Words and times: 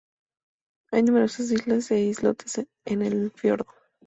Hay 0.91 1.03
numerosas 1.03 1.51
islas 1.51 1.91
e 1.91 1.99
islotes 1.99 2.65
en 2.87 3.03
el 3.03 3.29
fiordo. 3.35 3.67